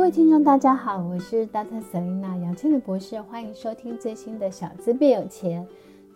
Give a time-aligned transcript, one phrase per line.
[0.00, 1.78] 各位听众，大家好，我是 Dr.
[1.92, 5.62] Selena 杨千里博士，欢迎收听最新的《小资变有钱》。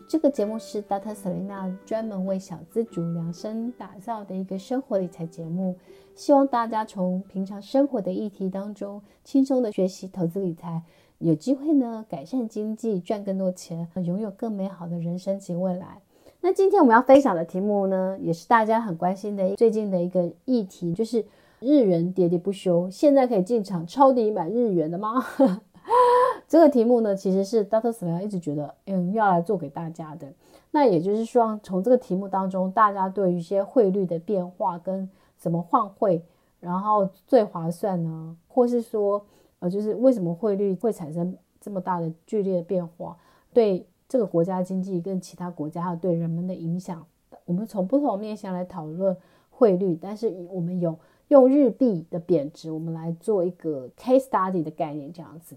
[0.08, 1.14] 这个节目是 Dr.
[1.14, 5.76] Selena 专门为小资族量身打造的一个生活理财节目，
[6.14, 10.82] 希望大家从平常生活的议题当中轻松的学习投资理财，
[11.18, 16.00] 有机会呢改善经济，赚更多钱，拥有更美好的人生及未来。
[16.40, 21.22] 那今天我们要分享的题目呢，也是大家很关心的最近的一个议题，就是。
[21.64, 25.24] 日元跌跌不休，现在可以进场抄底买日元的吗？
[26.46, 27.90] 这个题目呢，其实是 Dr.
[27.90, 30.30] Selena 一直觉得，嗯，要来做给大家的。
[30.72, 35.08] 那也就是希望从这个题目当中，大家对于一些汇率的变化跟
[35.38, 36.22] 怎么换汇，
[36.60, 38.36] 然后最划算呢？
[38.46, 39.24] 或是说，
[39.60, 43.16] 呃，就是为什么汇率会产生这么大的剧烈的变化，
[43.54, 47.04] 对这个国家经济跟其他国家还有对人们的影响，
[47.46, 49.16] 我们从不同面向来讨论
[49.50, 50.94] 汇率，但是我们有。
[51.28, 55.56] 用日币的贬值，我们来做一个 case study 的概念，这样子。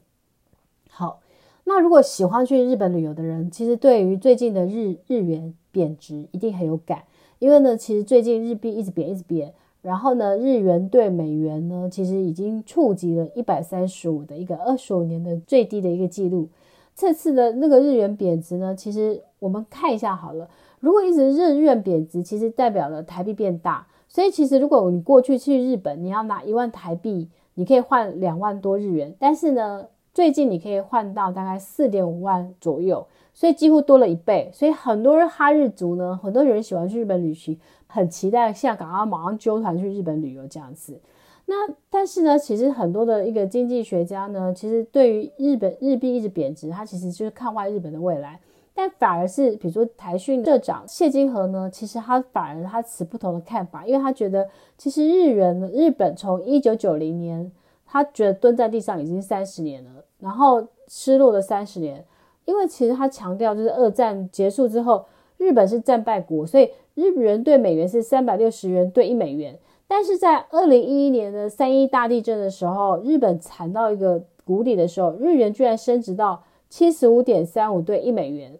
[0.90, 1.20] 好，
[1.66, 7.04] 那如果喜欢去日本旅游的人，其实对于最近的日日元贬值一定很有感，
[7.40, 16.48] 因为呢，其实最近日币一直贬，一直贬，然后呢，日元对美元呢，其实已经触及了一百三十五的一个二十五年的最低的一个记录。
[16.96, 23.86] 这次的那个日元贬值呢，其实我们看一下好了，如果一直日元贬值，其实代表了台币变大。
[24.08, 29.14] 所以其实，如果你过去去日本，你要拿一万台币，你可以换两万多日元。
[29.20, 34.50] 但是呢，最近你可以换到大概四点五万左右，所以几乎多了一倍。
[34.54, 41.00] 所以很多人哈日族呢，很多人喜欢去日本旅行，很期待下港啊，马上揪团去日本旅游这样子。
[41.46, 41.56] 那
[41.90, 48.40] 但是呢，其实很多的一个经济学家呢，其实对于日本日币一直贬值，他其实就是看坏日本的未来。
[48.80, 54.48] 但反而是，比如说台讯社长谢金河呢，其实他反而他持不同的看法，因为他觉得
[54.78, 57.52] 其实日元，日本从一九九零年，
[57.88, 62.06] 他觉得蹲在地上已经三十年了，然后失落了三十年，
[62.46, 65.06] 因为其实他强调就是二战结束之后，
[65.38, 78.56] 日本是战败国，所以日元兑美元是三百六十元兑一美元，但是在二零一一年的三一大地震的时候，日本惨到一个谷底的时候，日元居然升值到七十五点三五兑一美元。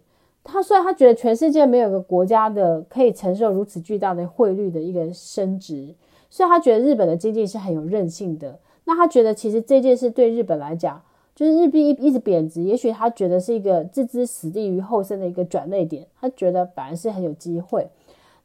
[0.50, 5.94] 他虽然，他觉得全世界没有一个国家的可以承受如此巨大的汇率的一个升值，
[6.30, 8.58] 所以他觉得日本的经济是很有韧性的。
[8.84, 11.02] 那他觉得其实这件事对日本来讲，
[11.34, 16.06] 就是日币一一直贬值，也许他觉得是一个置之死地于后生的一个转捩点。
[16.18, 17.86] 他觉得反而是很有机会。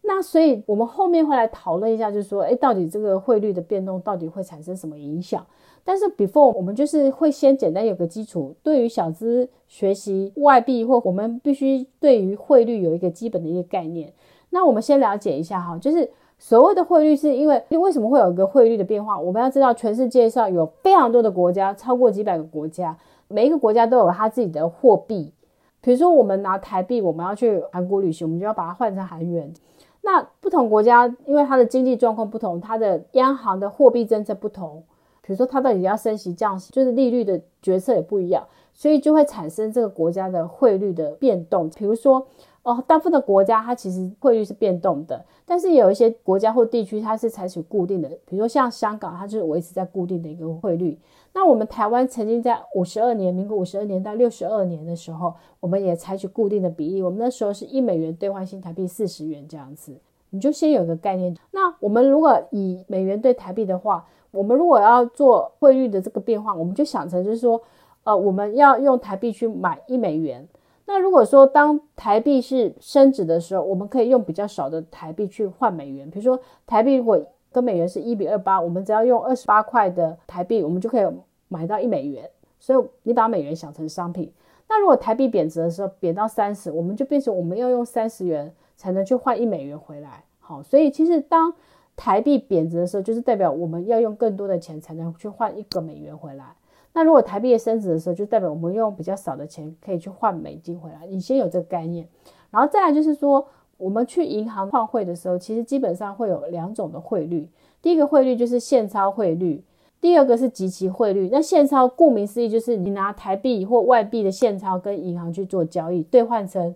[0.01, 5.45] 那所以我们后面会来讨论一下，就是说，诶，到底这个汇率的变动到底会产生什么影响？
[5.85, 14.13] 但是，before 我们就是会先简单有个基础，对于小资学习外币或我们必须对于汇率有一个基本的一个概念。
[14.51, 19.19] 那我们先了解一下哈，就是所谓的汇率是因为为什么会有一个汇率的变化？
[19.19, 25.33] 我们要知道全世界上有非常多的国家，超过几百个国家，每一个国家都有它自己的货币。
[25.81, 29.53] 比如说，我们拿台币，我们要去韩国旅行，我们就要把它换成韩元。
[30.01, 34.81] 那不同国家因为它的经济状况不同，它的央行的货币政策不同。
[35.25, 41.69] 比如说，它到底要升息降息，就是利率的决策也不一样，所以就会产生这个国家的汇率的变动。
[41.69, 42.27] 比如说，
[42.63, 48.09] 哦，大部分的国家它其实汇率是变动的，但是有一些国家或地区它是采取固定的。
[48.25, 50.99] 比如说像香港，它就是维持在固定的一个汇率。
[51.33, 57.01] 那我们台湾曾经在五十二年，民国五十二年到六十二年的时候，我们也采取固定的比例。
[57.01, 59.93] 我们那时候是一美元兑换新台币四十元这样子。
[60.29, 61.35] 你就先有个概念。
[61.51, 67.61] 那我们如果以美元兑台币的话，我们如果要做汇率的这个变化，我们就想成就是说，
[68.03, 70.47] 呃，我们要用台币去买一美元。
[70.85, 76.09] 那如果说当台币是升值的时候，我们可以用比较少的台币去换美元。
[76.09, 81.07] 比如说台币如果跟美元是一比二八，我们只要用二十八块的台币，我们就可以
[81.47, 82.27] 买到一美元。
[82.59, 84.33] 所以你把美元想成商品。
[84.67, 90.23] 那如果台币贬值的时候，贬到三十，我们就变成我们要用三十元才能去换一美元回来。
[90.39, 91.53] 好，所以其实当
[91.95, 96.45] 台币贬值的时候，就是代表我们要用更多的钱才能去换一个美元回来。
[96.93, 101.07] 那如果台币升值的时候，就代表我们用比较少的钱可以去换美金回来。
[101.07, 102.07] 你先有这个概念，
[102.51, 103.47] 然后再来就是说，
[103.77, 107.47] 我们去银行换汇的时候，其实基本上会有两种的汇率。
[107.81, 109.63] 第一个汇率就是现钞汇率，
[109.99, 111.29] 第二个是即期汇率。
[111.31, 116.75] 那现钞顾名思义就是你拿台币或外币的现钞跟银行去做交易，兑换成。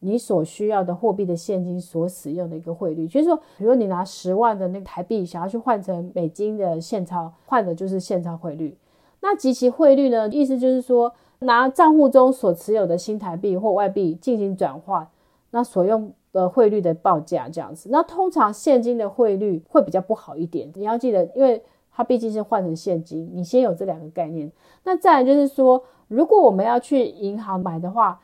[0.00, 8.76] 你所需要的货币的现金所使用的一个汇率，就是说，比如你拿十万的那个台币想要去换成美金的现钞，换的就是现钞汇率。
[9.20, 15.08] 那及其汇率呢，意思就是说拿账户中所持有的新台币或外币进行转换，
[15.50, 17.88] 那所用的汇率的报价这样子。
[17.90, 21.60] 那通常现金的汇率会比较不好一点，你要记得，因为
[21.90, 24.52] 它毕竟是换成现金，你先有这两个概念。
[24.84, 28.20] 那再来就是说，如果我们要去银行买的话，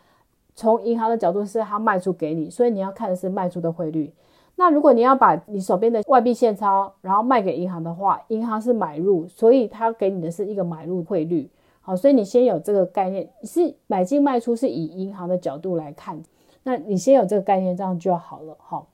[0.54, 4.12] 从银行的角度是它卖出给你，所以你要看的是卖出的汇率。
[4.56, 11.50] 那如果你要把你手边的外币现钞，然后卖给银行的话，银行是买入，所以它给你的是一个买入汇率。
[11.80, 16.22] 好，所以你先有这个概念，是买进卖出是以银行的角度来看，
[16.62, 18.56] 那你先有这个概念，这样就好了。
[18.58, 18.86] 好，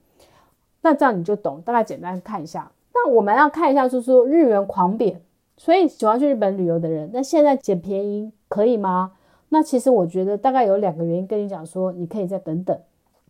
[0.81, 2.73] 那这样你就懂，大概简单看一下。
[2.95, 5.21] 那我们要看一下，就是说日元狂贬，
[5.59, 9.13] 所以喜欢去日本旅游的人，那现在捡便宜可以吗？
[9.51, 12.77] 那其实我觉得大概有两个原因跟你讲说，你可以再等等。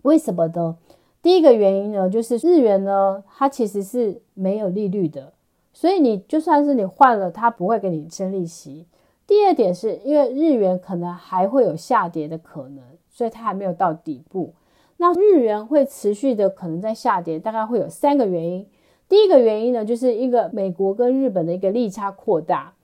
[0.02, 0.76] 为什么呢？
[1.22, 5.32] 第一个原因呢，就是日元呢，它其实是没有利率的，
[5.72, 8.87] 所以你就算是你换了，它不会给你升利息。
[9.26, 14.55] 第二点是因为日元可能还会有下跌的可能，所以它还没有到底部。
[14.96, 18.66] 那日元会持续的可能在下跌，大概会有三个原因。
[19.08, 22.75] 第一个原因呢，就是一个美国跟日本的一个利差扩大。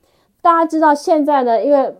[0.40, 1.94] 大家知道现在呢，因为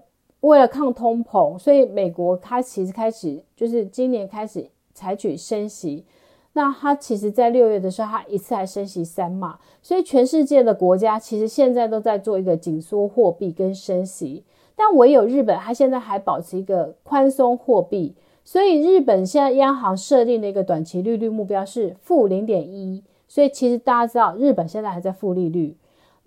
[0.47, 6.05] 为了抗通膨，所以美国它其实开始就是今年开始采取升息。
[6.53, 14.43] 那它其实，在六月的时候，它一次还升息三码，所以全世界的国家其实现在都在做一个紧缩货币跟升息，
[14.75, 25.77] 但唯有日本，它现在还保持一个宽松货币，所以日本现在央行设定的一个短期利率目标是负零点一，所以其实大家知道，日本现在还在负利率。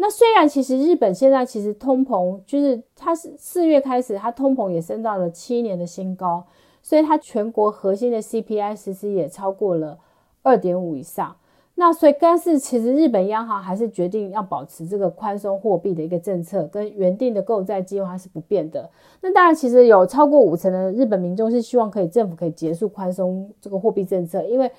[0.02, 6.44] 那虽然其实日本现在其实通膨，就是它是四月开始，它通膨也升到了七年的新高，
[6.82, 10.00] 所以它全国核心的 CPI 其实也超过了。
[10.42, 11.36] 二点五以上，
[11.76, 18.90] 那所以但是其实日本央行还是决定要保持这个宽松货币的一个政策，跟原定的购债计划是不变的。
[19.20, 24.72] 那当然，其实有超过五成的日本民众是希望可以政府可以结束宽松这个货币政策，因为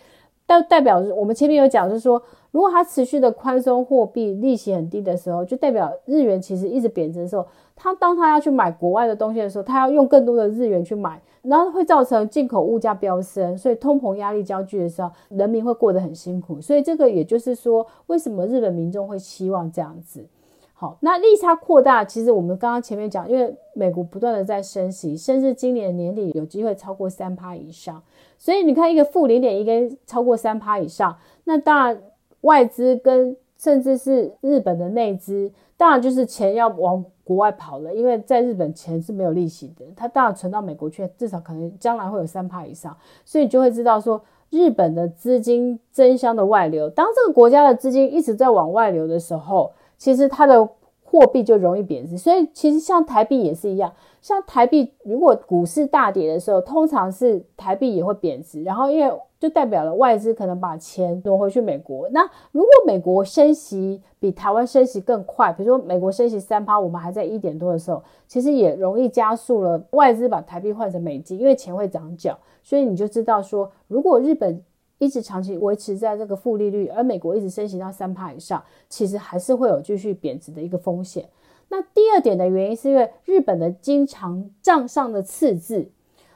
[0.46, 2.20] 代代表我们前面有讲，就是说
[2.50, 11.20] 如果它持续的宽松货币利息很低的时候，就代表日元其实一直贬值的时候，他当他要去买国外的东西的时候，他要用更多的日元去买。
[11.43, 16.61] 然后会造成进口物价飙升，所以通膨压力加剧的时候，人民会过得很辛苦。
[16.61, 20.26] 所以这个也就是说，为什么日本民众会期望这样子？
[20.75, 28.02] 好，那利差扩大，其实我们刚刚前面讲，因为美国不断的在升息，甚至今年年底有机会超过三趴以上。
[28.37, 32.02] 所以你看，一个负零点一跟超过三趴以上，那当然
[32.42, 37.04] 外资跟甚至是日本的内资，当然就是钱要往。
[37.22, 44.20] 国外跑了，因为在日本钱是没有利息的，它当然存到美国去，至少可能将来会有三趴以上，所以你就会知道说，
[44.50, 50.69] 日本的资金争相的外流，当这个国家的资金一直在往外流的时候，其实它的
[51.04, 52.19] 货币就容易贬值。
[52.19, 59.12] 所以其实像台币也是一样，像台币如果股市大跌的时候，通常是台币也会贬值，然后因为。
[59.40, 62.06] 就代表了外资可能把钱挪回去美国。
[62.11, 62.20] 那
[62.52, 72.38] 如果美国升息比台湾升息更快，比如说美国升息三趴，我们还在一点多的时候，其实也容易加速了外资把台币换成美金，因为钱会涨脚。
[72.62, 74.62] 所以你就知道说，如果日本
[74.99, 81.26] 一直长期维持在这个负利率，而美国一直升息到三趴以上，其实还是会有继续贬值的一个风险。
[81.70, 85.90] 那第二点的原因是因为日本的经常账上的赤字。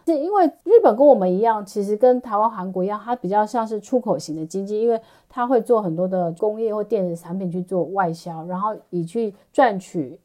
[0.07, 5.01] 是因为日本跟我们一样，其实跟台湾、韩国一样，它比较像是出口型的经济，因为
[5.31, 10.21] 它会做很多的工业或电子产品去做外销，然后以去赚取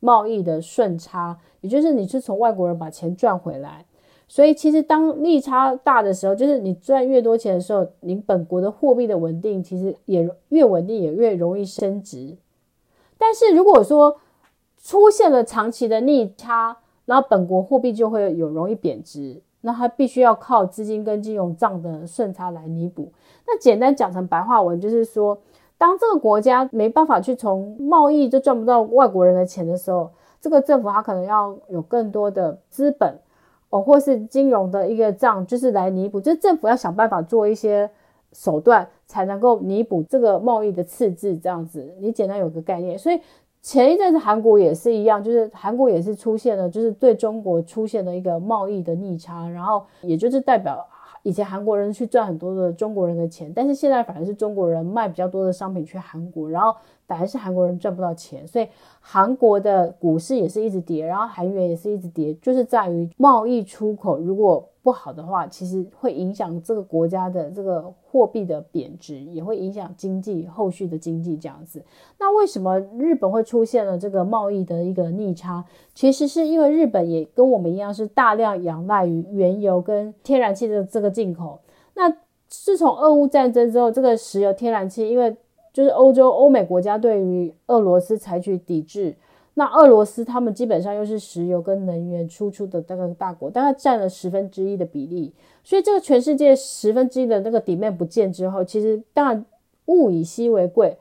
[0.00, 3.86] 贸易的顺差，也就是你是从外国人把钱赚回来。
[4.28, 12.36] 所以其实当利差大的时候，就是你赚越多钱的时候，你本国的货币的稳定其实也越稳定，也越容易升值。
[13.16, 14.18] 但是如果说
[14.82, 23.12] 出现了长期的逆差，然后本国货币就会有容易贬值，那它必须要靠资金跟金融账的顺差来弥补。
[23.46, 25.38] 那简单讲成白话文，就是说，
[25.78, 30.10] 当这个国家没办法去从贸易就赚不到外国人的钱的时候，
[30.40, 33.16] 这个政府它可能要有更多的资本
[33.70, 36.20] 哦，或是金融的一个账，就是来弥补。
[36.20, 37.88] 就是政府要想办法做一些
[38.32, 41.36] 手段，才能够弥补这个贸易的赤字。
[41.36, 43.20] 这样子，你简单有个概念，所以。
[43.62, 50.84] 前一阵子韩国也是一样，就是韩国也是出现了，就是对中国出现了一个贸易的逆差，然后也就是代表
[51.22, 56.74] 以前韩国人去赚很多的中国人的钱，但是现在反而是中国人卖比较多的商品去韩国，然后
[57.12, 58.66] 反而是韩国人赚不到钱，所以
[58.98, 71.84] 韩国的股市也是一直跌，然后韩元也是一直跌，就是在于贸易出口如果不好的话，其实会影响这个国家的这个货币的贬值，也会影响经济后续的经济这样子。
[72.18, 75.62] 那为什么日本会出现了这个贸易的一个逆差？
[75.92, 81.60] 其实是因为日本也跟我们一样，是大量仰赖于原油跟天然气的这个进口。
[81.92, 82.10] 那
[82.48, 85.36] 自从俄乌战争之后，这个石油、天然气因为
[85.72, 89.14] 就是欧洲欧美国家对于俄罗斯采取抵制。
[89.54, 95.30] 那俄罗斯他们基本上又是石油跟能源输出的那个大国，大概占了十分之一的比例。
[95.62, 99.44] 所以这个全世界十分之一的那个 demand 不见之后，其实当然
[99.86, 100.96] 物以稀为贵，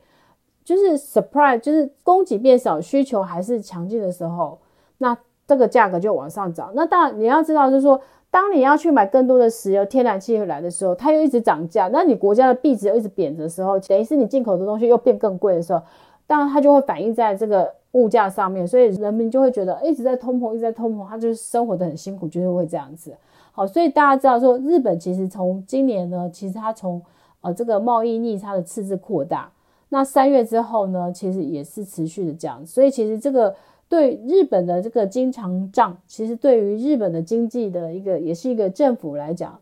[0.66, 4.60] 就是 supply 就是供给变少，需求还是强劲的时候，
[4.98, 6.74] 那这个价格就往上涨。
[6.76, 8.02] 那当然你要知道，就是说
[8.32, 15.82] 当你要去买更多的石油、天然气回来的时候，它又一直涨价，那你国家的币值又一直贬的时候，等于是你进口的东西又变更贵的时候，
[16.26, 17.72] 当然它就会反映在这个。
[17.94, 23.14] 物价上面，所以人民就会觉得一直在通膨，一直在通膨，他就是生活的很辛苦，就是会这样子。
[23.52, 27.02] 好，所以大家知道说，日本其实从今年呢，其实它从
[27.42, 29.52] 呃这个贸易逆差的赤字扩大，
[29.90, 32.66] 那三月之后呢，其实也是持续的这样。
[32.66, 33.54] 所以其实这个
[33.92, 39.60] 对日本的这个经常账，其实对于日本的经济的一个，也是一个政府来讲，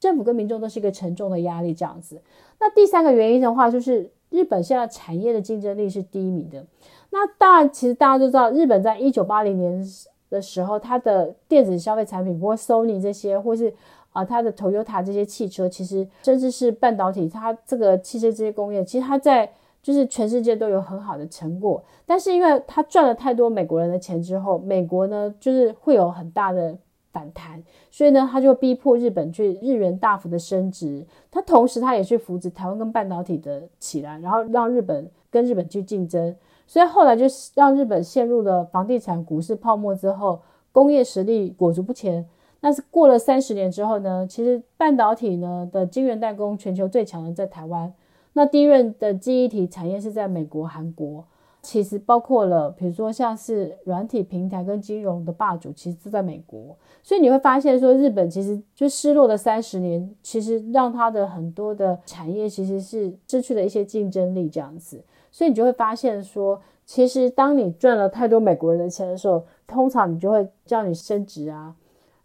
[0.00, 2.18] 政府跟民众都是一个沉重的压力这样子。
[2.58, 6.64] 那第三个原因的话，就是日本现在产业的竞争力是低迷的。
[7.10, 9.84] 那当然，其实大家都知道，日本在一九八零年
[10.30, 13.70] 的时候，它的电子消费产品，包括 Sony 这些，或是
[14.12, 19.52] 啊它的 Toyota 这些汽车，其实甚至是半导体，它这个汽车这些工业，其实它在
[19.86, 21.80] 就是全世界都有很好的成果。
[22.04, 26.76] 但是因为他赚了太多美国人的钱之后，美国呢就是会有很大的
[27.12, 31.06] 反弹，所以呢，他就逼迫日本去日元大幅的升值。
[31.30, 36.34] 他同时，他也去扶持台湾跟半导体的起来，然后让日本跟日本去竞争。
[36.66, 40.40] 所以后来就让日本陷入了房地产、股市泡沫之后，
[40.72, 42.26] 工业实力裹足不前。
[42.58, 47.92] 但是过了三十年之后呢，其实半导体呢的晶圆代工全球最强的在台湾，
[48.36, 51.24] 那低润的记忆体产业是在美国、韩国。
[51.62, 56.76] 其实包括了，比如说像是软体平台跟金融的霸主，其实都在美国。
[57.02, 65.02] 所以你会发现说，日本其实就失落的三十年，其实让它的很多的产业其实是失去了一些竞争力这样子。
[65.32, 71.74] 所以你就会发现说，其实当你赚了太多美国人的钱的时候，通常你就会叫你升值啊，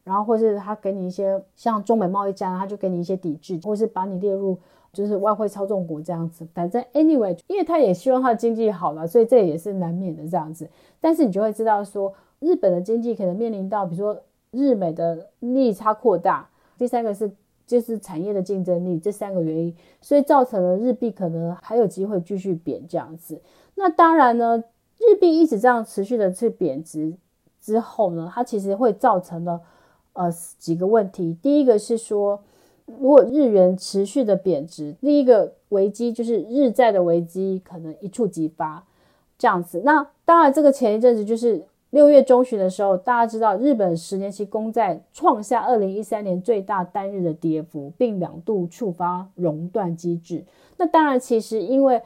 [0.04, 4.56] 然后或是他给你一些像中美贸易战，他就给你一些抵制，或是把你列入
[4.94, 6.48] 就是外汇操纵国这样子。
[6.54, 10.70] 反正 anyway，因为他也希望他的经济好了，所以这也是难免的这样子。
[11.00, 14.22] 但是你就会知道说，日本的经济可能面临到比如说
[14.52, 17.32] 日美的逆差扩大，第三个是。
[17.68, 23.42] 就是产业的竞争力这三个原因，所以造成了日币可能还有机会继续贬这样子。
[23.76, 24.62] 那当然呢，
[24.98, 27.14] 日币一直这样持续的去贬值
[27.62, 29.62] 之后呢，它其实会造成了
[30.12, 31.38] 呃几个问题。
[31.42, 32.44] 第一个是说，
[33.00, 38.84] 如果日元持续的贬值，第一个危机就是日债的危机可能一触即发
[39.38, 39.82] 这样子。
[39.86, 41.64] 那当然，这个前一阵子就是。
[41.92, 50.46] 六月中旬的时候，大家知道日本十年期公债创下二零一三年最大单日的跌幅，并两度触发熔断机制。
[50.78, 52.02] 那当然，其实因为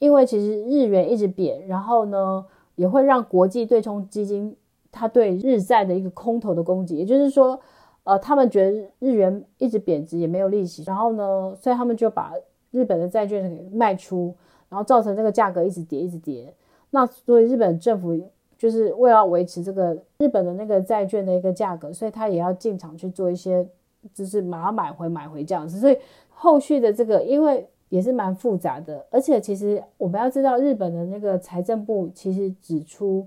[0.00, 4.56] 因为其实日元一直贬，然后呢也会让国际对冲基金
[4.90, 7.60] 它对日债的一个空头的攻击，也就是说，
[8.08, 12.32] 呃，他们觉得日元一直贬值也没有利息，然后呢，所以他们就把
[12.70, 14.34] 日本的债券给卖出，
[14.68, 16.54] 然后造成这个价格一直跌，一直跌。
[16.90, 18.18] 那所以日本政府。
[18.58, 23.64] 就是为了维持这个日本的那个债券的一个价格，所以他也要进场去做一些，
[24.12, 25.78] 就是买买回买回这样子。
[25.78, 25.96] 所以
[26.28, 33.24] 后续的这个，因为也是蛮复杂的，而且其实我们要知道，日本的那个财政部其实指出，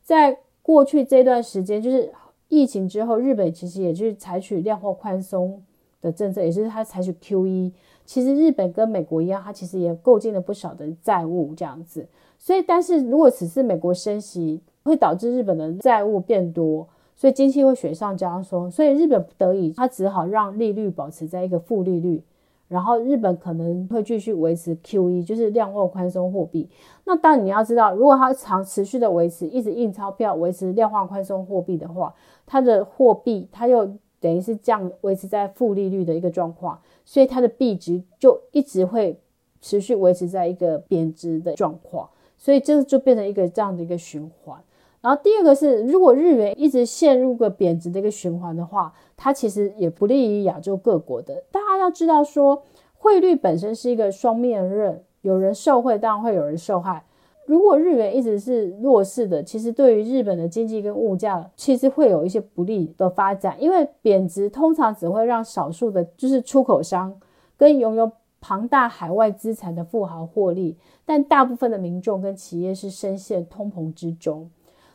[0.00, 2.12] 在过去这段时间，就是
[2.48, 5.62] 疫情之后，日本其实也是采取量化宽松
[6.00, 7.72] 的政策，也就是它采取 QE。
[8.04, 12.08] 其实日本跟美国一样，它其实也构建了不少的债务这样子。
[12.38, 18.70] 所以，但是如果此次美国升息，会导致日本的债务变多，所以经济会雪上加霜。
[18.70, 22.22] 所以日本不得已，它只好让利率保持在一个负利率，
[22.68, 26.68] 然后日本可能会继续维持 QE，就是量化宽松货币。
[27.04, 32.14] 那当然你要知道，如果它长持续的维持，一直印钞票，维持量化宽松货币的话，
[32.46, 39.18] 它的货币它又等于是降维持在负利率的一个状况，所以它的币值就一直会
[39.60, 42.08] 持续维持在一个贬值的状况。
[42.36, 44.56] 所以这就变成一个这样的一个循环。
[45.00, 51.42] 然后第二个是，如果日元一直陷入个贬值的一个循环的话，它其实也不利于亚洲各国的。
[51.50, 52.62] 大家要知道说，
[52.96, 57.04] 汇率本身是一个双面刃，有人受惠，当然会有人受害。
[57.46, 67.18] 如果日元一直是弱势的，其实对于日本的经济跟物价，其实会有一些不利的发展，因为贬值通常只会让少数的，就是出口商
[67.56, 74.48] 跟拥有庞大海外资产的富豪获利，但大部分的民众跟企业是深陷通膨之中。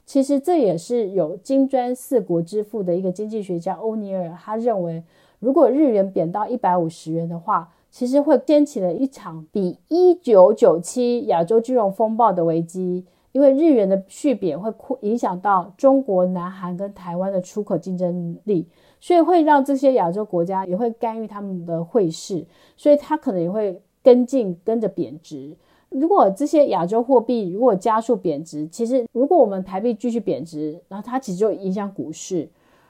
[0.06, 5.04] 其实这也是有金砖四国之父的一个经济学家欧尼尔，他认为，
[5.40, 18.68] 如果日元贬到一百五十元的话，其实会掀起了一场比一九九七亚洲金融风暴的危机，因为日元的续贬会影响到中国、南韩跟台湾的出口竞争力，
[19.00, 22.46] 所以会让这些亚洲国家也会干预他们的汇市，
[22.76, 25.56] 所以它可能也会跟进跟着贬值。
[25.94, 32.50] 如果这些亚洲货币如果加速贬值，其实如果我们台币继续贬值，然后它其实就影响股市，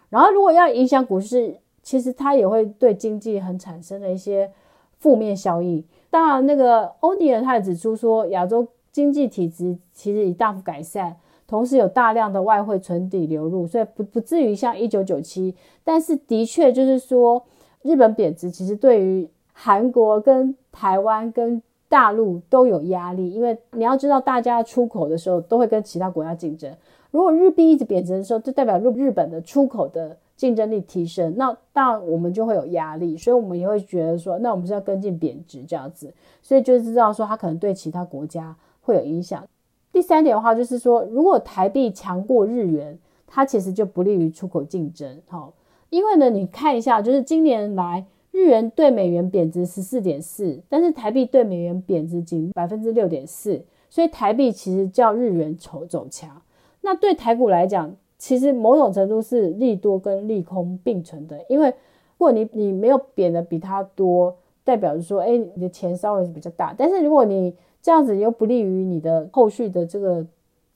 [0.09, 4.51] 然后如果要影响股市，其实它也会对经济很产生的一些。
[4.99, 15.53] 负面效应，当然，那个欧尼尔他也指出说，亚洲经济体质其实已大幅改善，同时有大量的外汇存底流入，所以不不至于像一九九七。
[15.83, 17.43] 但是的确就是说，
[17.81, 21.61] 日本贬值其实对于韩国跟台湾跟
[21.93, 26.75] 大陆都有压力，因为你要知道，大家出口的时候都会跟其他国家竞争，
[27.11, 30.17] 如果日币一直贬值的时候，就代表日日本的出口的。
[30.35, 39.45] 竞争力提升，那当然我们就会有压力，所以我们也会觉得说，那我们是要跟进贬值这样子，所以就知道说它可能对其他国家会有影响。
[39.91, 42.97] 第三点的话就是说，如果台币强过日元，
[43.27, 45.21] 它其实就不利于出口竞争。
[45.27, 45.53] 好，
[45.91, 56.41] 因为呢，你看一下，就是今年来日元对美元贬值十四点四，但是台币对美元贬值仅百分之六点四，所以台币其实较日元走走强。
[56.81, 61.75] 那对台股来讲，其实某种程度是利多跟利空并存的，因为如
[62.17, 66.73] 果你你没有贬的比它多，代表着说，哎，你的钱稍微比较大。
[66.75, 70.25] 但是如果你这样子又不利于你的后续的这个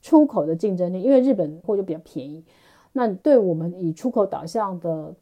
[0.00, 2.44] 出口的竞争力，因为日本货就比较便宜。
[2.92, 5.12] 那对我们以出口导向的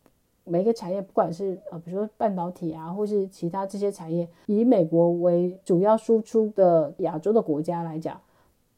[0.48, 8.20] 每一个产业，不管是呃比如说半导体啊，或是其他这些产业，以美国为主要输出的亚洲的国家来讲。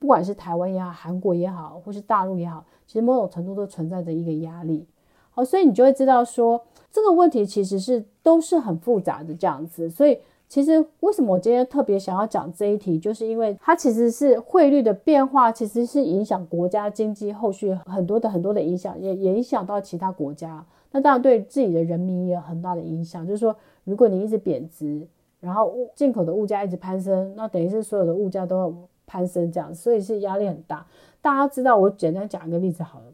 [0.01, 4.87] 不管是台湾也好，韩国也好，或是大陆也好，其实某种程度都存在着一个压力。
[5.31, 6.61] 好，所以你就会知道说，
[6.93, 9.91] 这个问题其实是都是很复杂的这样子。
[9.91, 10.17] 所以
[10.49, 20.65] 其实为什么我今天特别想要讲这一题，就是因为它其实是汇率的变化，其实是影响国家经济后续很多的很多的影响，也也影响到其他国家。
[20.91, 23.27] 那当然对自己的人民也有很大的影响。
[23.27, 25.07] 就是说，如果你一直贬值，
[25.41, 28.73] 然后物进口的物价一直攀升，那等于是所有的物价都要。
[29.11, 30.87] 攀升这样，所以是压力很大。
[31.23, 33.07] 大家知道，我简单讲一个例子好了。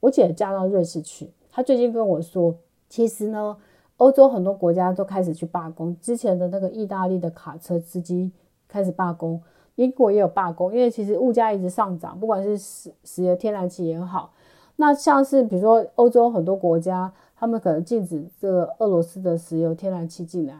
[0.00, 2.54] 我姐嫁到瑞士去，她最近跟我说，
[2.88, 3.54] 其实呢，
[3.98, 5.94] 欧洲很多国家都开始去罢工。
[6.00, 8.32] 之前的那个意大利的卡车司机
[8.66, 9.38] 开始罢工，
[9.74, 14.32] 英国也有罢工，因为其实物价一直上涨，不管是石石油、天然气也好。
[14.76, 20.54] 那像是比如说欧洲很多国家，他们可能禁止这个俄罗斯的石油、天然气进来。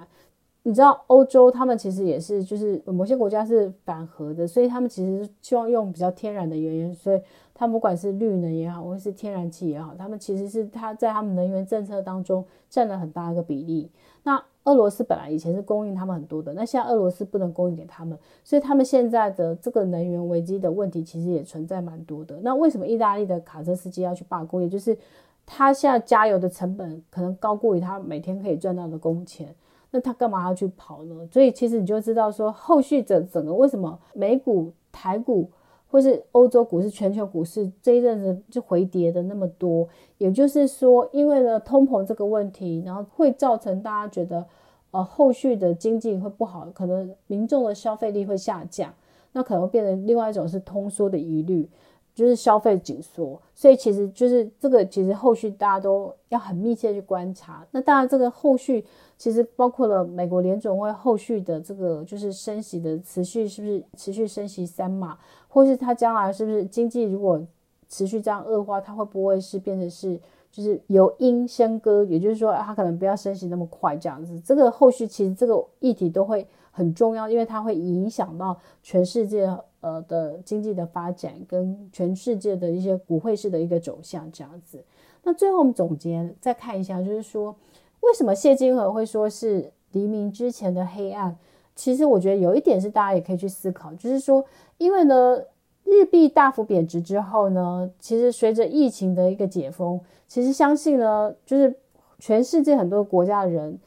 [0.67, 7.21] 你知道欧洲他们其实也是，就是某些国家是反核的，所以他们其实希望用比较天然的原因，所以
[7.53, 13.91] 他们不管是绿能也好，或是天然气也好，他们其实是他在他们能源政策当中占了很大一个比例。
[14.23, 22.39] 那俄罗斯本来以前是供应他们很多的，那现在俄罗斯不能供应给他们，所以他们现在的这个能源危机的问题其实也存在蛮多的。
[22.43, 24.63] 那为什么意大利的卡车司机要去罢工？
[24.63, 24.97] 也就是
[25.45, 29.55] 他现在加油的成本可能高过于他每天可以赚到的工钱。
[29.91, 31.15] 那他干嘛要去跑呢？
[31.31, 35.49] 所以其实你就知道说，后续整整个为什么美股、台股
[35.95, 44.45] 或是欧洲股市、全球股市这一阵子就回跌的那么多，也就是说，因为呢通膨这个问题，然后会造成大家觉得，
[44.91, 48.93] 呃，后续的经济会不好，可能民众的消费力会下降，
[49.35, 51.71] 那可能变成另外一种是通缩的疑虑。
[52.15, 57.67] 就是消费紧缩，所以其实就是这个，其实后续大家都要很密切去观察。
[57.73, 58.85] 那当然，这个后续
[59.19, 67.45] 其实包括了美国联准会后续的这个就是升息的持续，是不是持续升息三码，或是它将来是不是经济如果
[67.89, 70.17] 持续这样恶化，它会不会是变成是
[70.53, 74.39] 就是由阴升鸽，也就是说它可能不要升息那么快这样子。
[74.39, 79.53] 这个后续其实这个议题都会很重要，因为它会影响到全世界。
[79.85, 84.83] 呃的经济的发展跟全世界的一些股汇市的一个走向这样子，
[85.25, 87.55] 那最后我们总结再看一下，就是说
[88.01, 91.37] 为什么谢金河会说是黎明之前的黑暗？
[91.75, 94.43] 其实我觉得有一点是大家也可以去思考，就是说
[94.79, 95.39] 因为呢
[95.85, 101.75] 日币大幅贬值之后呢，其实随着疫情的一个解封，其实相信呢就是
[102.19, 103.79] 全世界很多国家的人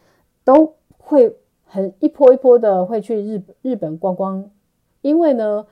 [0.44, 4.48] 都会很一波一波的会去日日本观光，
[5.02, 5.66] 因为呢。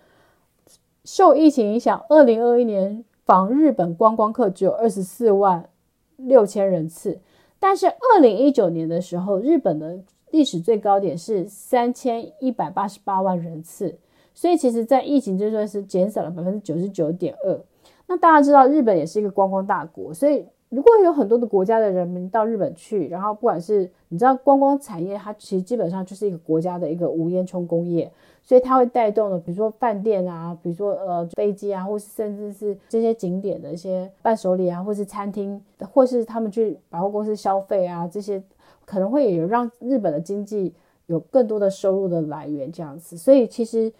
[1.05, 5.69] 受疫情影响，二零二一年访日本观光客只有二十四万
[6.17, 7.19] 六千人次，
[7.59, 9.99] 但是二零一九年的时候，日本的
[10.31, 13.95] 历史最高点是三千一百八十八万人次，
[14.33, 17.61] 所以其实，在疫情这段是减少了百分之九十九点二。
[18.07, 28.11] 那大家知道，日本也是一个观光大国，所以如果有很多的国家的人民到日本去，然后不管是你知道观光产业，它其实基本上就是一个国家的一个无烟囱工业，
[28.45, 35.60] 所以它会带动的，比如说饭店啊，比如说呃飞机啊，或是甚至是这些景点的一些伴手礼啊，或是餐厅，
[35.91, 38.41] 或是他们去百货公司消费啊，这些
[38.86, 40.73] 可能会有让日本的经济
[41.08, 43.17] 有更多的收入的来源这样子。
[43.17, 43.91] 所以其实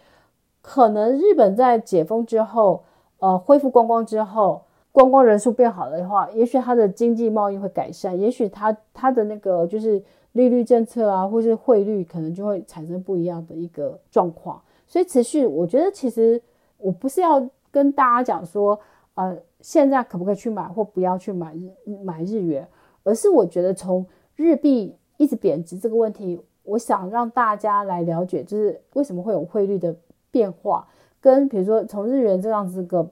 [0.62, 2.84] 可能日本在解封之后，
[3.18, 4.62] 呃恢复观光之后。
[4.92, 10.02] 观光人数变好了的话，也许它的经济贸易会改善，也许它它的那个就是
[10.36, 14.62] 利率政策啊，或是汇率可能就会产生不一样的一个状况。
[14.86, 16.40] 所以持续，我觉得其实
[16.78, 18.78] 我不是要跟大家讲说，
[19.14, 22.68] 呃，现在可不可以去买或不要去买日买日元，
[23.02, 29.96] 而是我觉得从日币一直贬值这个问题，我想让大家来了解，就是为什么会有汇率的
[30.30, 30.86] 变化，
[31.20, 33.10] 跟比如说从日元这样子个。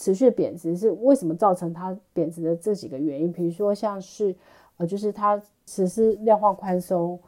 [0.00, 3.32] 持续贬值是为什么造成它贬值的这几个原因？
[3.32, 4.32] 比如说像是
[4.78, 7.20] 呃，就是它实施量化宽松，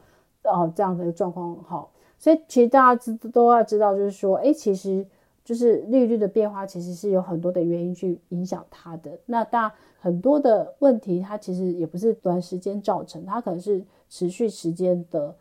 [0.42, 5.06] 呃，这样的一个状况好，所以其实大家知都要知道，就是说，哎，其实
[5.44, 9.18] 就是利率的变化，其实是有很多的原因去影响它的。
[9.26, 15.34] 那当然很多的问题，它其实也不是短时间造成，它可能是持续时间的。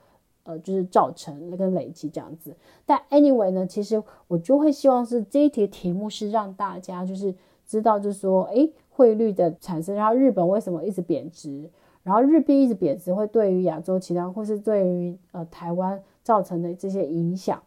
[0.43, 7.36] 呃，就是造成那个累积这样子，但 anyway 呢，其实我就会希望是这一题题目是让大家就是
[7.67, 11.69] 知道，就是说，诶，汇率的产生，然后日本为什么一直贬值，
[12.04, 17.62] 然后日币一直贬值会对于亚洲其他或是对于呃台湾造成的这些影响，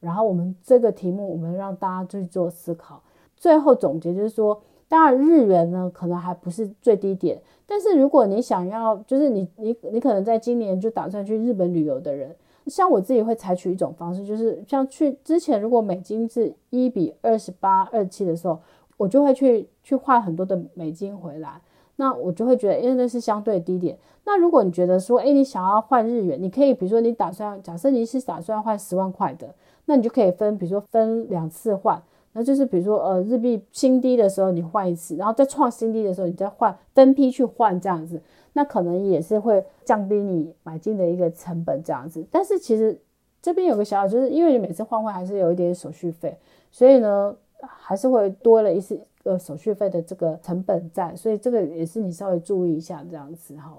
[0.00, 3.02] 然后我们这个题目我们让大家去做思考，
[3.36, 4.60] 最后总结就是说。
[4.90, 12.34] 当然，日元呢可能还不是最低点，但是如果你想要，就是你你你可能在今年就打算去日本旅游的人，
[12.68, 18.58] 像我自己会采取一种方式，就是像去之前，如果美金是一比二十八、二七的时候，
[18.96, 21.60] 我就会去去换很多的美金回来，
[22.00, 23.98] 那我就会觉得，因为那是相对低点。
[24.24, 29.52] 那如果你觉得说，诶，你想要换日元，你可以比如说你打算，假设你是打算换十万块的，
[29.86, 32.00] 那你就可以分，比如说分两次换。
[32.34, 38.20] 那就是比如说，呃，日币新低的时候你换一次，然后再创新低的时候你再换，分批去换这样子，
[38.52, 42.24] 那可能也是会降低你买进的一个成本这样子。
[42.30, 42.96] 但是其实
[43.42, 46.36] 这边有个小小，就是因为你每次换换还是有一点手续费，
[46.70, 53.76] 所以呢还是会多了一次呃手续费的这个成本在，所以这个也是你稍微注意一下这样子哈。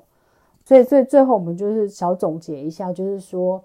[0.65, 3.63] 所以最最后我们就是小总结一下，就是说，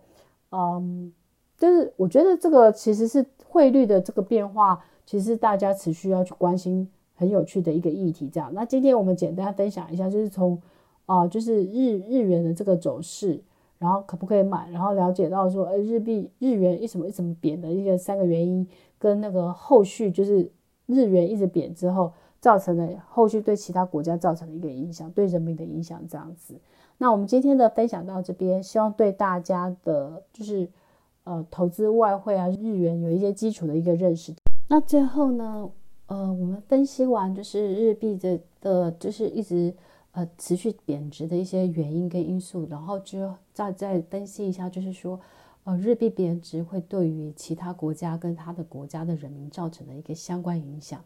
[0.51, 1.13] 嗯。
[1.57, 8.29] 就是我觉得这个其实是汇率的这个变化，其实大家持续要去关心很有趣的一个议题。
[8.29, 10.61] 这样，那今天我们简单分享一下，就是从
[11.07, 13.41] 啊、就是日日元的这个走势，
[13.79, 18.67] 然后可不可以买，然后了解到说，哎，日币日元为什么一直贬的一个三个原因，
[18.99, 20.51] 跟那个后续就是
[20.87, 26.55] 日元一直贬之后造成了后续对其他国家造成的一个影响，对人民的影响这样子。
[26.99, 30.69] 那我们今天的分享到这边，希望对大家的就是。
[31.27, 34.31] 呃，投资外汇啊，日元有一些基础的一个认识。
[34.69, 35.71] 那最后呢，
[36.05, 39.73] 呃，我们分析完就是日币的的，就是一直
[40.13, 45.19] 呃持续贬值的一些原因跟因素，然后就再再分析一下，就是说，
[45.65, 51.03] 呃，日币贬值会对于其他国家跟他的国家的人民造成的一个相关影响。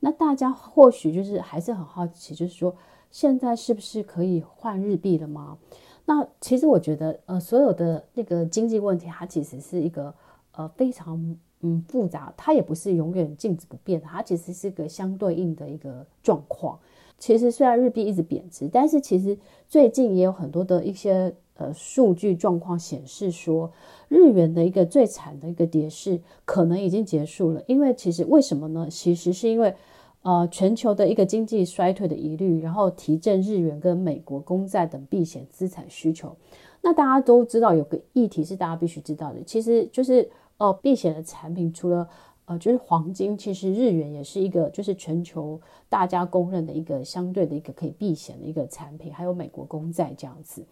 [0.00, 2.74] 那大家或许就是还是很好奇，就是说，
[3.10, 5.58] 现在是不是可以换日币了吗？
[6.06, 10.14] 那其实我觉得，呃，所有的那个经济问题，它其实是一个
[10.52, 16.78] 呃非常嗯复杂，它也不是永远静止不变的，它其实是一个相对应的一个状况。
[17.18, 19.36] 其实虽然日币一直贬值，但是其实
[19.68, 23.70] 最近也有很多的一些呃数据状况显示说，
[24.08, 27.62] 日元的一个最惨的一个跌势可能已经结束了。
[27.66, 28.88] 因为其实为什么呢？
[28.90, 29.74] 其实是因为。
[30.22, 36.36] 呃，全球的一个经济衰退的疑虑，然后提振日元跟美国公债等避险资产需求。
[36.82, 42.06] 那大家都知道有个议题是大家必须知道的，其实就是呃避险的产品，除了
[42.46, 50.66] 呃就是黄金，其实日元也是一个就是全球大家公认的一个相对的一个可以避险的一个产品，还有美国公债这样子。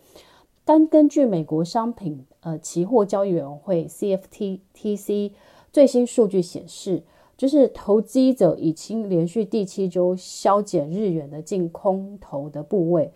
[0.67, 5.33] 但根据美国商品呃期货交易委员会 CFTC
[5.73, 7.03] 最新数据显示。
[7.37, 13.13] 就是投机者已经连续第七周削减日元的净空头的部位，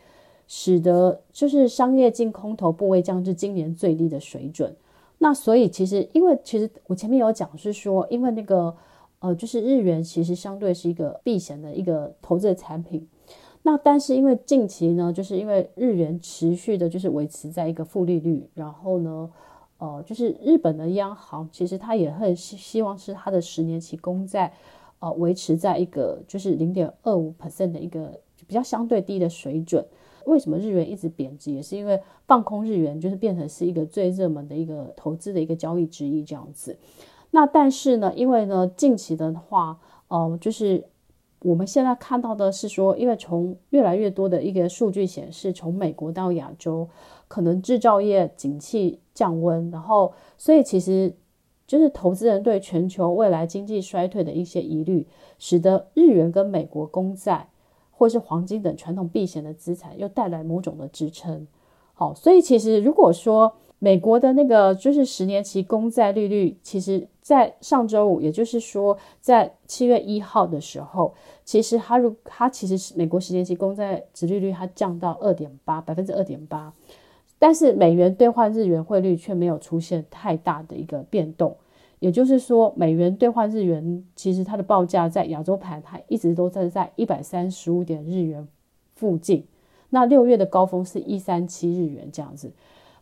[0.47, 4.77] 使得就是商业净空头部位降至今年最低的水准。
[5.17, 8.77] 那所以其实，因为其实我前面有讲是说，因为那个
[9.21, 13.09] 呃，就是日元其实相对是一个避险的一个投资的产品。
[13.63, 19.31] 那但是因为近期呢，就是因为日元持续的就是维持在一个负利率，然后呢。
[19.83, 24.53] 呃，就是日本的央行，其实他也很希希望是他的十年期公债，
[24.99, 29.83] 呃，维持在一个就是零点二五 percent 的一个比较相对低的水准。
[30.27, 31.51] 为什么日元一直贬值？
[31.51, 36.77] 也是因为放空日元就是变成是一个最热门的一个投资的一个交易之一这样子。
[37.31, 40.85] 那但是呢，因为呢近期的话，呃，就是
[41.41, 46.89] 我们现在看到的是说，因为从越来越多的一个数据显示，从美国到亚洲，
[47.29, 51.15] 可能制造业景气降温，然后所以其实
[51.67, 55.07] 就是投资人对全球未来经济衰退的一些疑虑，
[55.39, 57.49] 使得日元跟美国公债。
[57.93, 61.47] 或是黄金等传统避险的资产，又带来某种的支撑。
[61.93, 71.15] 好，所以其实如果说美国的那个就是十年期公债利率，其实在上周五，也就是说在七月一号的时候，
[71.45, 76.75] 其实它如它其实是美国十年期公债殖利率它降到二点八百分之二点八，
[77.39, 81.57] 但是美元兑换日元汇率却没有出现太大的一个变动。
[82.01, 88.49] 也就是说，美元兑换日元，其实它的报价在亚洲盘，它一直都在在一百三十五点日元
[88.97, 89.47] 附近。
[89.91, 92.51] 那六月的高峰是一三七日元这样子。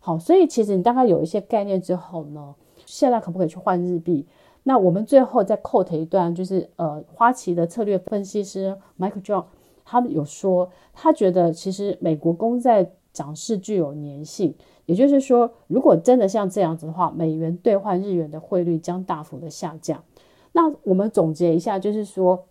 [0.00, 2.54] 好，所以其实你大概有一些概念之后呢，
[2.88, 4.26] 现在可不可以去换日币？
[4.62, 9.44] 那我们最后再 quote 一段，就是呃，花旗的策略分析师 Michael John，
[9.84, 14.54] 他们有说，他觉得其实美国公债涨势具有粘性。
[14.86, 20.02] 也就是说，如果真的像这样子的话，美元兑换日元的汇率将大幅的下降。
[20.52, 22.46] 那我们总结一下，就是说，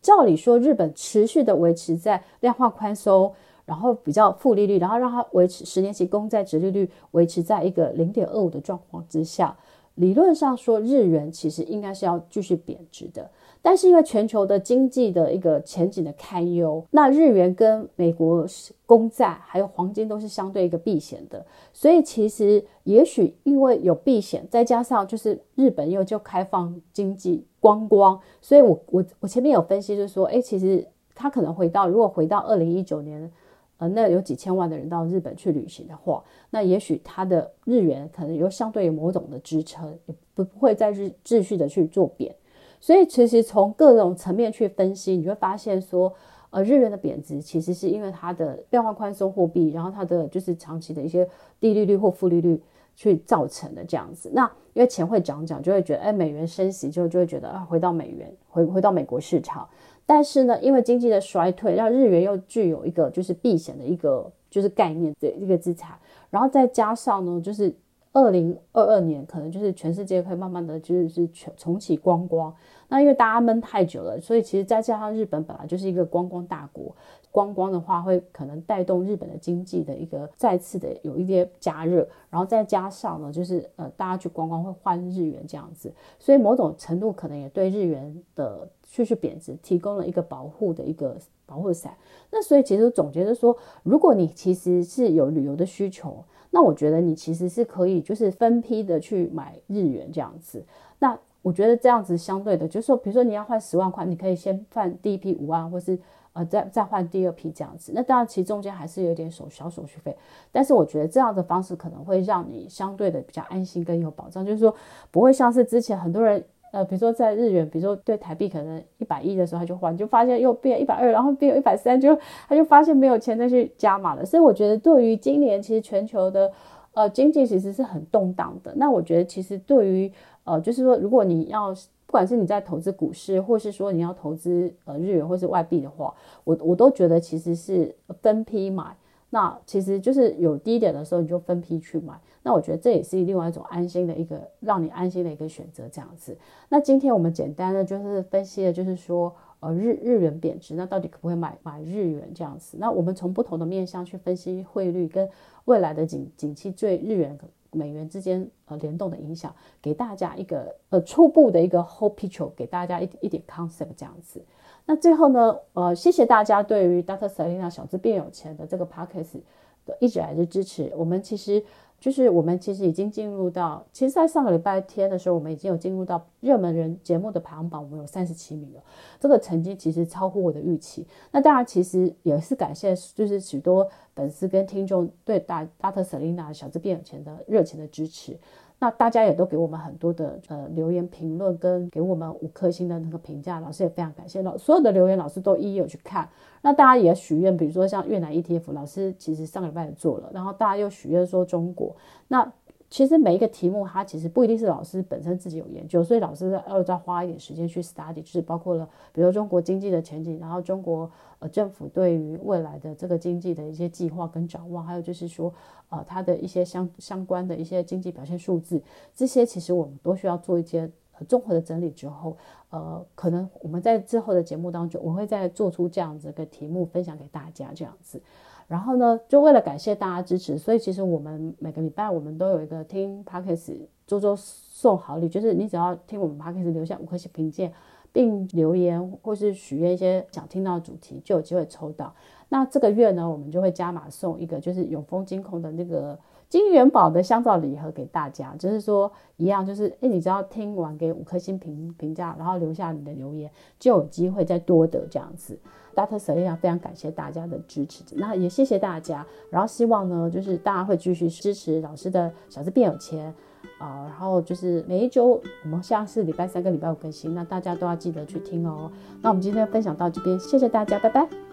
[0.00, 3.32] 照理说，日本持续的维持在量化宽松，
[3.64, 9.56] 然后比较负利率，然后让它维持十年期公债殖利率维持在一个零点二五的状况之下，
[9.94, 13.30] 理论上说，日元其实应该是要继续贬值的。
[13.62, 18.46] 但是因为全球的经济的一个前景的堪忧，那日元跟美国
[18.84, 33.32] 公债还有黄金都是相对一个避险的，所以其实也许因为有避险，再加上就是日本又就开放经济观光，所以我我我前面有分析就是说，哎，其实他可能回到如果回到二零一九年，
[33.78, 42.34] 呃，那有几千万的人到日本去旅行的话，那也许他的日元可能有相对某种的支撑，也不不会再日继续的去做贬。
[42.80, 46.12] 所以其实从各种层面去分析，你会发现说，
[46.50, 52.62] 呃，日元的贬值其实是因为它的量化宽松货币，然后它的就是长期的一些低利率或负利率
[52.94, 54.30] 去造成的这样子。
[54.32, 59.68] 那因为钱会涨涨，就会觉得，哎，美元升息之后就会觉得啊，回到美元，回回到美国市场。
[60.06, 65.98] 但是呢，因为经济的衰退，让日元又具有一个就是避险的一个就是概念的一个资产，
[66.30, 67.74] 然后再加上呢，就是。
[68.16, 72.54] 二零二二年可能就是全世界会慢慢的就是重重启观光，
[72.88, 76.94] 那因为大家闷太久了，所以其实再加上日本本来就是一个观光大国，
[77.30, 91.16] 观光的话会可能带动日本的经济的一个再次的有一些加热，然后再加上呢，就是呃大家去观光会换日元这样子，所以某种程度可能也对日元的继续贬值提供了一个保护的一个
[91.46, 91.94] 保护伞。
[92.30, 96.24] 那所以其实总结就是说，如果你其实是有旅游的需求。
[96.50, 100.64] 那我觉得你其实是可以，就是分批的去买日元这样子。
[101.00, 105.98] 那我觉得这样子相对的，就是说，比如说你要换十万块，你可以先换第一批五万，或是
[106.32, 107.92] 呃再再换第二批这样子。
[107.94, 110.16] 那当然其中间还是有点手小手续费，
[110.50, 114.74] 但是我觉得这样的方式可能会让你相对的比较安心跟有保障，就是说
[115.10, 116.42] 不会像是之前很多人。
[116.74, 124.24] 呃，比如说在日元，比如说对台币可能一百一的时候，他就换，就发现又变一百二，然后变一百三，就他就发现没有钱再去加码了。
[124.24, 126.50] 所以我觉得，对于今年其实全球的
[126.94, 128.72] 呃经济其实是很动荡的。
[128.76, 130.10] 那我觉得，其实对于
[130.44, 131.74] 呃，就是说，如果你要
[132.06, 138.96] 不管是你在投资股市，或是说你要投资呃日元或是外币的话，我我都觉得其实是分批买。
[139.30, 142.14] 那其实就是有低点的时候，你就分批去买。
[142.44, 146.36] 那我觉得这也是另外一种安心的一个让你安心的一个选择，这样子。
[146.68, 152.76] 那今天我们简单的就是分析的，就是说，呃，日日元贬值，那到底可不可以买买日元这样子？
[152.78, 155.26] 那我们从不同的面向去分析汇率跟
[155.64, 157.38] 未来的景景气对日元
[157.70, 164.44] 美元之间呃联动的影响，给大家一个呃初步的一个 whole picture，给大家一一点 concept 这样子。
[164.84, 167.26] 那最后呢，呃，谢谢大家对于 Dr.
[167.26, 169.40] Selena 小资变有钱的这个 podcast
[169.86, 170.92] 的一直来的支持。
[170.94, 171.64] 我们其实
[172.04, 178.82] 就是我们其实已经进入到，其实，在上个礼拜天的时候，我们已经有进入到热门人节目的排行榜，我们有三十七名了。
[179.18, 181.06] 这个成绩其实超乎我的预期。
[181.30, 188.38] 那当然，其实也是感谢，就是许多粉丝跟听众对大大特莎琳娜小资变有钱的热情的支持。
[188.84, 194.42] 那大家也都给我们很多的呃留言评论，跟给我们五颗星的那个评价，老师也非常感谢。
[194.42, 196.28] 老所有的留言，老师都一一有去看。
[196.60, 201.96] 那大家也许愿，比如说像越南 ETF，老师其实上礼拜也做了，然后大家又许愿说中国，
[202.28, 202.52] 那
[202.94, 215.52] 其实每一个题目，它其实不一定是老师本身自己有研究，所以老师要再花一点时间去 study，就是包括了，比如中国经济的前景，然后中国呃政府对于未来的这个经济的一些计划跟展望，还有就是说
[215.88, 218.80] 呃它的一些相相关的一些经济表现数字，
[219.12, 220.88] 这些其实我们都需要做一些
[221.26, 222.36] 综合的整理之后，
[222.70, 228.22] 呃，可能我们在之后的节目当中，我会再做出这样子的题目分享给大家，这样子。
[228.66, 237.72] 然后呢，就为了感谢大家支持，所以其实我们每个礼拜我们都有一个听 Podcast 周周送好礼，就是你只要听我们 Podcast 留下五颗星评鉴，
[238.12, 242.14] 并留言或是许愿一些想听到的主题，就有机会抽到。
[242.48, 255.58] 那这个月呢，我们就会加码送一个就是永丰金控的那个金元宝的香皂礼盒给大家，就是说一样，就是诶，你只要听完给五颗星评评价，然后留下你的留言，就有机会再多得这样子。
[255.94, 256.18] Dr.
[256.18, 263.32] Selena 非常感谢大家的支持，那也谢谢大家，然后希望呢，就是大家会继续支持老师的小资变有钱
[263.78, 268.90] 啊、然后就是每一周我们下次礼拜三跟礼拜五更新，那大家都要记得去听哦。
[269.20, 271.43] 那我们今天分享到这边，谢谢大家，拜拜。